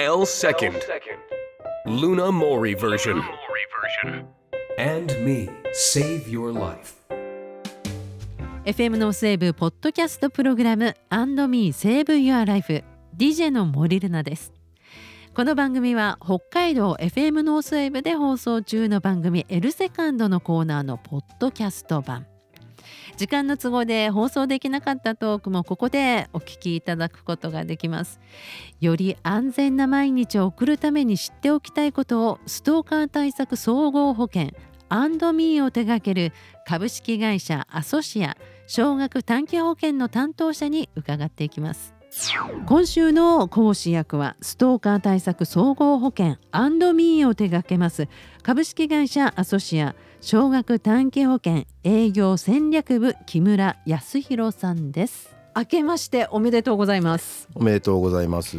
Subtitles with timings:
[0.00, 0.76] L second.
[1.84, 3.20] Luna Mori version.
[4.78, 6.94] And me, save your life.
[8.64, 12.84] FM ノースウェーブポッドキャストプログラム and &Me Save Your Life
[13.16, 14.52] DJ の森ルナです
[15.34, 22.28] この番組は北海道 FM ノースウェーブで放送中の番組 L セカンドのコーナーのポッドキャスト版
[23.16, 28.20] 時間の都合で放送できなかったトークもここでお聞きいただくことができます。
[28.80, 34.50] より安全な毎日を送るために知っておきたいことをストーカー対策総合保険
[34.88, 36.32] アンドミーを手掛ける
[36.66, 41.98] 株式会社アソシア少額短期保険の担当者に伺っていきます。
[42.66, 48.08] 今週の講師役はストーカー対策総合保険アンドミーを手掛けます
[48.42, 55.34] 株式会社アソシア少額短期保険営業戦略部木村康弘さんです。
[55.56, 57.48] 明けましておめでとうございます。
[57.54, 58.56] おめでとうございます。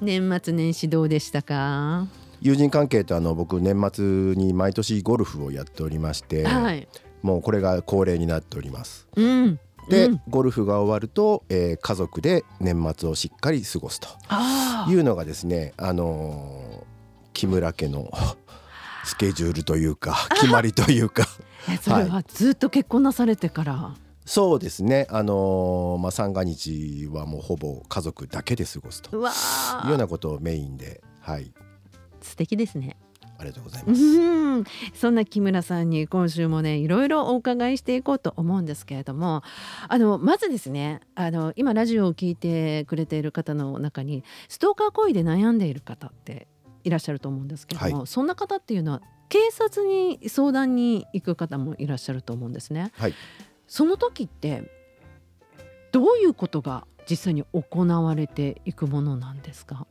[0.00, 2.06] 年末年始どうでしたか？
[2.42, 4.04] 友人関係とあの僕年末
[4.36, 6.86] に毎年ゴルフをやっておりまして、はい。
[7.22, 9.08] もうこれが恒例になっております。
[9.16, 9.58] うん。
[9.88, 10.20] で、うん。
[10.28, 16.90] ゴルフが終わると、えー家族で年末をしっかり過ごすとあいうのがですねあのー
[17.32, 18.10] 木村家の
[19.04, 21.26] スケジュールというか 決まりというか。
[21.68, 25.06] あそれはずっと結婚なされてから、そうですね。
[25.10, 29.14] あのーまあ三が日はもうほぼ家族だけで過ごすと。
[29.14, 29.30] いうよ
[29.94, 31.52] うなことをメインではい。
[32.22, 32.96] 素敵ですね。
[33.40, 34.18] ありがとうございうます。
[34.18, 34.64] ん。
[34.94, 39.42] そんな木村さんに今週もねいろいろお伺いしていこうと思うんですけれども
[39.88, 46.48] あのまずですねあの今ラジオを聞いてくれている方の中にストーカー行為で悩んでいる方って
[46.84, 52.92] いらっしゃると思うんですけれども、はそんな方っていうのは警察に相談に行く方もいらっしゃると思うんですね。
[52.96, 53.14] はい。
[53.66, 54.70] その時って
[55.92, 59.86] どういうことが実際に行われていくものなんですか、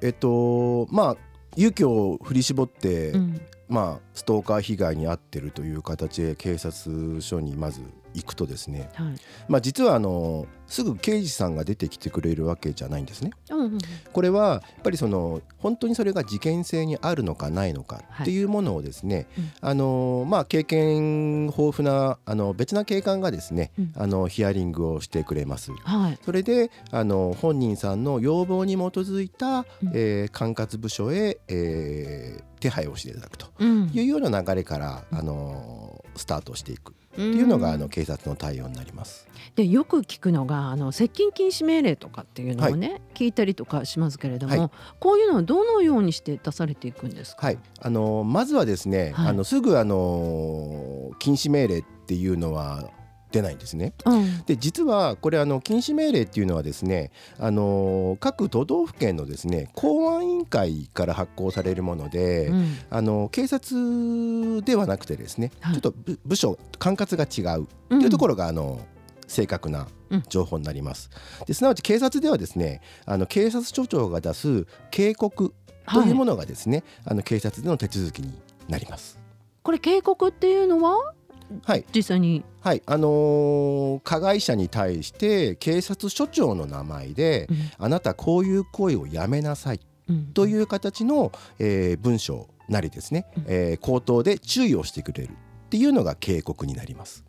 [0.00, 1.16] えっとまあ
[1.56, 3.40] 勇気を振り絞って、うん。
[3.68, 7.80] まあ、ストーカー被害に遭ってるという形で警察署にまず
[8.14, 9.14] 行くとですね、はい。
[9.48, 13.32] まあ、実はあのすぐ刑事さんが出てきてくれるわけじゃないんですね。
[13.50, 13.78] うんうんうん。
[14.12, 17.74] これはやっぱりその本当にそれが事件性にあるのかない。
[17.74, 19.50] のかっていうものをですね、うん。
[19.60, 23.92] あのまあ、経験豊富なあの別な警官がですね、うん。
[23.96, 25.72] あのヒアリングをしてくれます。
[25.72, 26.18] はい。
[26.24, 29.90] それであの本人さんの要望に基づいた、うん。
[29.92, 33.90] えー管轄部署へ、えー手配をしていただくとうん。
[33.92, 39.26] いうような流れから、あのスタートしていくっていうのが、あの警察の対応になります。
[39.54, 44.70] でよく聞くのがあの接近禁止命令とかっていうのをね、聞いたりとかしますけれども、はい。
[44.98, 49.28] こういうのはどのようにして出されていくんですか、はい、あのまずはですね、はい。
[49.28, 52.90] あのすぐあの禁止命令っていうのは
[53.34, 53.92] 出ないんですね。
[54.06, 68.78] うんで実はこれあの禁止命令っていうのはですねあの各都道府県のですね公安委員会から発行されるもので、うんあの警察ではなくてですね、はいちょっと部部署管轄が違うというところが、あの
[69.26, 71.10] 正確なうん情報になります。
[71.46, 75.52] ですなわち警察ではですねあの警察署長が出す警告
[75.92, 78.32] というものがですね、あの警察での手続きに
[78.68, 79.18] なります。
[79.62, 81.14] これ警告っていうのは
[81.62, 87.48] はい、実際に、はい、あのー加害者に対して警察署長の名前で、
[87.78, 89.80] あなたこういう行為をやめなさい。
[90.08, 90.26] うん。
[90.34, 93.44] という形の、えー文章なりですね、うん。
[93.48, 95.30] えー口頭で注意をしてくれる。
[95.30, 97.24] っていうのが警告になります。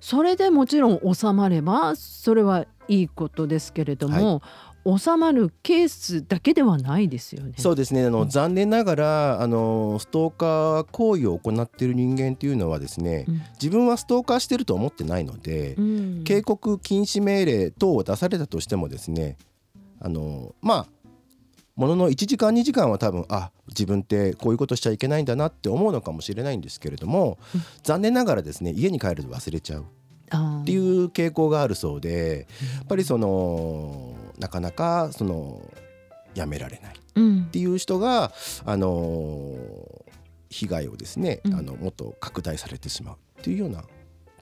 [0.00, 4.42] それでもちろん収まればそれはいいことですけれども、
[4.98, 7.54] 収まるケースだけではないですよね。
[7.58, 8.06] そうですね。
[8.06, 8.28] あの、うん。
[8.28, 13.42] 残念ながらあのストーカー行為を行っている人間っていうのはですね、うん。
[13.60, 16.24] 自分はストーカーしてると思ってないので、うん。
[16.24, 19.36] 警告禁止命令等を出されたとしてもですね
[20.00, 20.86] あのまあ
[21.76, 27.62] ものの1時間2時間は多分あ自分ってこういうことしちゃいけないんだなって思うのかもしれないんですけれども、うん。
[27.82, 29.82] 残念ながらですね家に帰ると忘れちゃう。
[29.82, 35.62] っていう傾向があるそうでやっぱりそのなかなかその
[36.34, 36.94] やめられない。
[36.96, 37.44] っうん。
[37.46, 38.32] ていう人が
[38.64, 39.54] あの
[40.48, 41.54] 被害をですね、うん。
[41.54, 43.84] あのもっと拡大されてしまうっていうような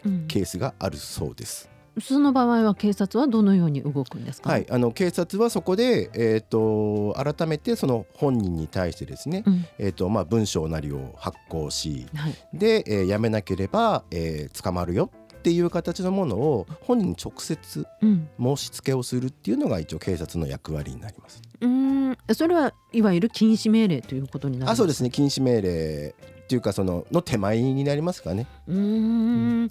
[0.04, 0.26] うん。
[0.28, 1.68] ケースがあるそうです。
[2.00, 9.66] その場合は警察はどのように動くんですか、はい、あの警察はそこで、えー、と改めてその本人に対してですね、うん。
[9.78, 12.34] えーとまあ、文章なりを発行しはい。
[12.52, 18.28] で、えーやめなければ、えー捕まるよっていう形のものを本人に直接うん。
[18.40, 21.42] 申し付けをするっていうのが一応警察の役割になります。
[21.60, 21.68] うー
[22.12, 22.18] ん。
[22.34, 25.10] それはいわゆる禁止命令ということになるあそうですね。
[25.10, 26.14] 禁止命令
[26.44, 28.46] っていうかそのの手前になりますかね。
[28.66, 28.76] うー
[29.64, 29.68] ん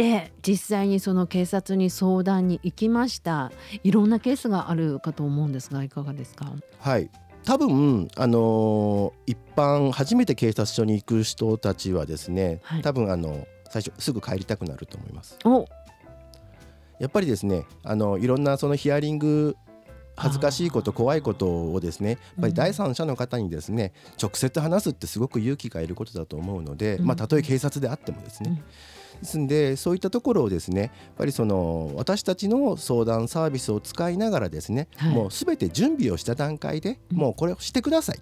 [0.00, 3.52] で実際にその警察に相談に行きました。
[3.84, 6.50] いろんなケースがあるかと思うんですがいかがですか？
[6.78, 7.10] はい。
[7.44, 12.82] 多分、あのー一般初めて警察署に行く人たちはですね、はい。
[12.82, 15.38] 多分あの最初すぐ帰りたくなると思います。
[15.44, 15.66] お。
[16.98, 19.56] やっぱりですねあのいろんなそのヒアリング
[20.16, 27.06] 恥ずかしいこと怖いことをですねやっぱり第三者の方にですね直接話すってすごく勇気がいることだと思うので、うん。
[27.06, 28.62] まあたとえ警察であってもですね、
[29.20, 35.14] ですんでそういったところをですねやっぱりその私たちの相談サービスを使いながらですね、はい。
[35.14, 37.16] もうすべて準備をした段階で、うん。
[37.18, 38.20] もうこれをしてください。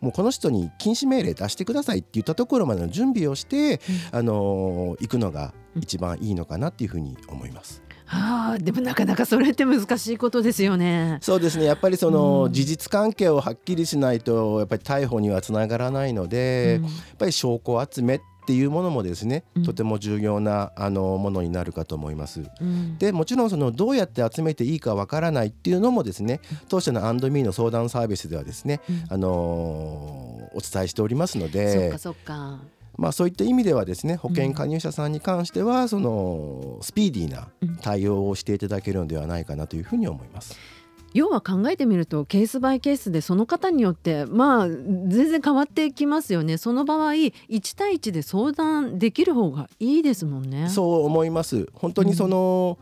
[0.00, 3.80] もうこの人に禁止命令出してくださいって言ったところまでの準備をして、
[4.12, 7.82] あのー行くのが一番いいのかなっていうふうに思います。
[8.06, 11.18] はあでもなかなかそれって難しいことですよね。
[11.20, 11.64] そうですね。
[11.64, 12.52] やっぱりその、うん。
[12.52, 16.84] 事実関係をはっきりしないとやっぱり逮捕にはつながらないので、うん。
[16.84, 22.42] やっぱり証拠集めっていうものもですね、うんとても重要なあのものになるかと思います。
[22.60, 32.58] うんでもちろんそのどうやって集めていいかわからないっていうのもですね当社のアンドミーの相談サービスではですね、うんあのーお伝えしておりますのそっでかそっか。
[32.96, 37.48] まあ、そういった意味ではですね保険加入者さんに関してはそのスピーディーな
[37.80, 40.58] 対応をしていただけるのではないかなというふうに思います。
[41.12, 46.56] 要は考えてみるとケースバイケースでその方によってまあ全然変わってきますよね。
[46.56, 50.68] その場合1対1で相談できる方がいいですもんね。
[50.68, 51.68] そう思います。
[51.74, 52.78] 本当にその、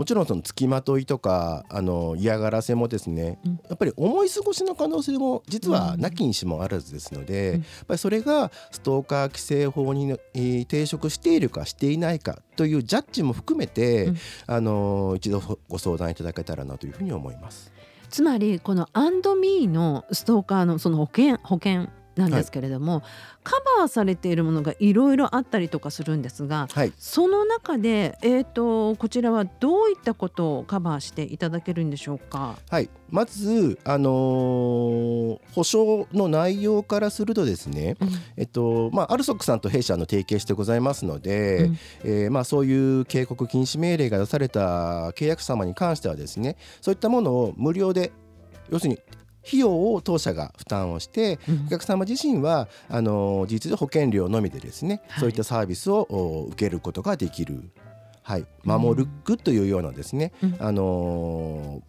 [0.00, 3.60] もちろんその付きまといとかあの嫌がらせもですね、うん。
[3.68, 7.60] やっぱり思い過ごしの可能性も実はなきにしもあらずですので、うん。
[7.60, 14.16] やっぱりそれがストーカー規制法に、えー抵触しているかしていないかというジャッジも含めて、うん。
[14.46, 17.70] あの一度ご相談いただけたらなというふうに思います。
[18.08, 23.02] つまりこのアンドミーのストーカーのその保険保険なんですけれども、
[23.42, 26.92] カバーされているものがいろいろあったりとかするんですがはい。
[26.98, 32.58] その中で、えー、とこちらはどういったことをカバーしていただけるんでしょうか？
[32.68, 37.96] はい、まず、あのー保証の内容からするとですね、
[38.36, 41.78] えっとまあ、アルソックさんと弊社の提携してございますので、うん。
[42.04, 48.12] えーまあ、そういう警告禁止命令が出された契約者様に関してはですねそういったものを無料で
[48.70, 48.98] 要するに
[49.50, 51.66] 費用を当社が負担をして、うん。
[51.66, 55.20] お客様自身はあの事実上保険料のみでですね、はい。
[55.20, 57.70] そういったサービスをお受けることができる、
[58.22, 60.56] はい、守るくというようなですね、うん。
[60.60, 61.82] あの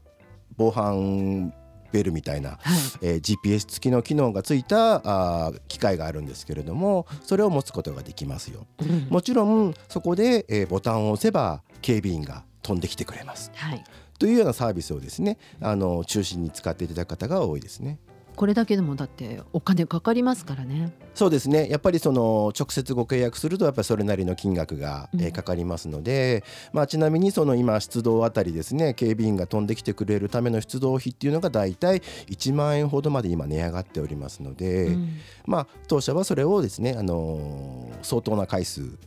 [0.58, 1.54] 防犯
[1.92, 2.60] ベルみたいな、はい。
[3.02, 8.66] えー GPS 付きの機能がついたあー機械があるんですけれどもそれを持つことができますよ。
[8.82, 9.08] うん。
[9.10, 13.52] もちろんそこで、えーボタンを押せば警備員が飛んできてくれます。
[13.56, 13.84] はい
[14.22, 17.98] というようなサービスをですねあの中心に使っていただく方が多いですね。
[18.36, 20.94] これだけでもだってお金かかりますからね。
[21.16, 38.98] そうですねやっぱりその直接ご契約するとやっぱりそれなりの金額が、えかかりますので、まあ、ちなみにその今出動あたりですね警備員が飛んできてくれるための出動費っていうのがだいたい1万円ほどまで今値上がっておりますので、うんまあ、当社はそれをですね、あのー相当な回数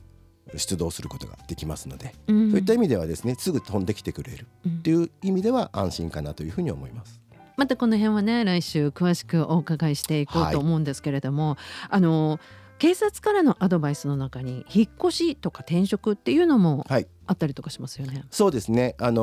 [0.58, 2.50] 出動することができますので、うん。
[2.50, 4.82] そういった意味ではですねすぐ飛んできてくれるうん。
[4.82, 7.20] という意味では安心かなというふうに思います。
[7.56, 11.56] またこの辺はね来週詳しくお伺いしていこうと思うんですけれども、
[11.88, 12.40] あの
[12.78, 17.06] 警察からのアドバイスの中に引っ越しとか転職っていうのもはい。
[17.26, 18.22] あったりとかしますよね。
[18.30, 19.22] そうですね、あの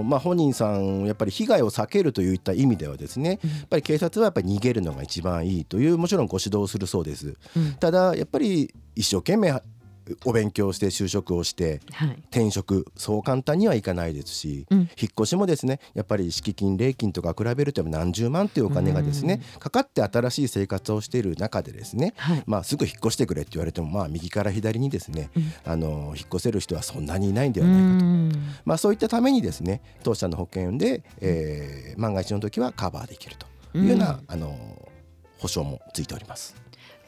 [0.00, 3.50] ーまあ、本人さんやっぱり被害を避けるといった意味ではですね、うん。
[3.50, 7.36] やっぱり警察はやっぱり逃げるのが一番いいというもちろんご指導をするそうです。
[7.54, 7.74] うん。
[7.74, 9.60] ただやっぱり一生懸命
[10.24, 12.10] お勉強して就職をしてはい。
[12.30, 14.78] 転職そう簡単にはいかないですし、うん。
[14.78, 22.42] 引っ越しもですねやっぱり敷金礼金とか比べると何十万っていうお金がですねかかって新しい生活をしている中でですねはい。
[22.46, 25.52] まあ、すぐ引っ越してくれって言われても、まあ、右から左にですね、うん。
[25.64, 28.32] あの引っ越せる人はそんなにいないんでうはないかと、ん
[28.64, 33.46] まあ、そういったためにですね当社の保険で、えー万が一の時はカバーできると
[33.78, 34.24] いうような、うん。
[34.26, 34.56] あの
[35.38, 36.54] 保証もついております。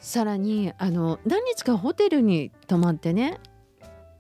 [0.04, 3.40] さらにあの何日かホテルに泊まってね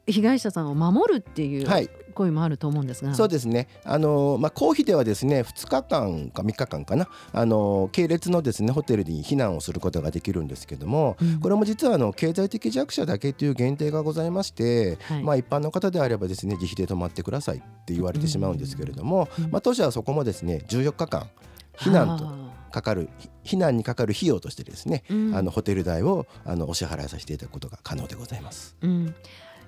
[0.06, 1.90] 被害者さんを守るっていうはい。
[2.14, 3.66] 声もあると思うんですが、そうですね。
[3.82, 11.40] あのまあ公費ではですね、2日間か3日間かな、あの系列のですねホテルに避難をすることができるんですけども、うん。
[11.40, 15.24] これも実はあの経済的弱者だけという限定がございまして、はい。
[15.24, 19.50] まあ一般の方であればですね自費で泊まってくださいって言われてしまうんですけれども、うん。
[19.50, 21.28] まあ当社はそこもですね14日間
[21.76, 22.43] 避難とは
[22.74, 23.08] かかる
[23.44, 28.76] 避難にかかる費用としてですね、あうんあのホテル代をあのお支払いさせていただくことが可能でございます。
[28.82, 29.14] うん、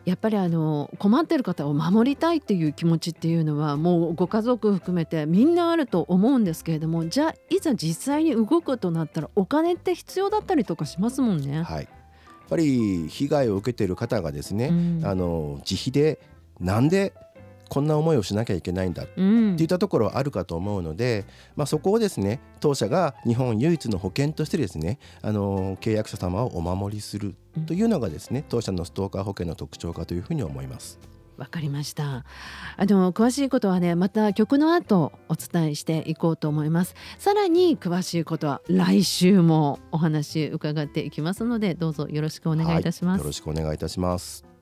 [0.05, 11.63] やっぱりあの困ってる方を守りたいっていう気持ちっていうのはもうご家族含めてみんなあると思うんですけれどもじゃあいざ実際に動くとなったらお金って必要だったりとかしますもんね。
[11.63, 11.89] はい。
[12.49, 16.21] ぱり被害を受けている方がですね、うんあの自費で
[16.61, 17.13] なんで
[17.69, 21.25] こんな思いをしなきゃいけないんだってうんいったところはあるかと思うので、
[21.57, 27.35] まあ、そこをですね当社が日本唯一の保険としてですねあの契約者様をお守りする
[27.67, 30.99] というのがですね当社のストーカー保険の特徴かというふうに思います。
[31.37, 32.25] わかりました。
[32.77, 36.95] あの詳しいことはねまた曲の後お伝えしていこうと思います。
[37.19, 43.19] さらに詳しいことは来週もお話伺っていきますのでどうぞよろしくお願いいたします。
[43.19, 44.56] はい、よろしくお願いいたします。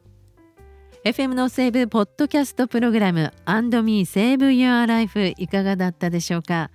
[1.05, 6.71] FM のセーブポッドキャストプログラム &Me Save Your Life いかがだったでしょうか？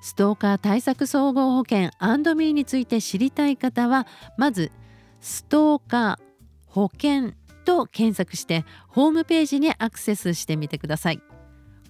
[0.00, 4.06] ストーカー対策総合保険 &Me について知りたい方は
[4.38, 4.72] まず
[5.20, 6.18] ストーカー
[6.68, 7.32] 保険
[7.66, 11.20] と検索してホームページにアクセスしてみてください。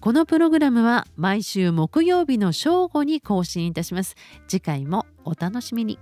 [0.01, 4.15] このプログラムは毎週木曜日の正午に更新いたします。
[4.49, 5.99] 次回もお楽しみに。